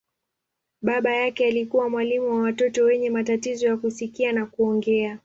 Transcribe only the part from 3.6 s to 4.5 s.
ya kusikia na